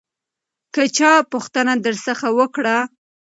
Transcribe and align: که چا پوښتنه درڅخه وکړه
که 0.73 0.83
چا 0.97 1.11
پوښتنه 1.31 1.73
درڅخه 1.85 2.29
وکړه 2.39 2.77